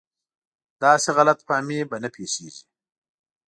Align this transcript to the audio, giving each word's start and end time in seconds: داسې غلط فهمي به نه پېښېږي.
داسې 0.83 1.09
غلط 1.17 1.39
فهمي 1.47 1.79
به 1.89 1.97
نه 2.03 2.09
پېښېږي. 2.15 2.65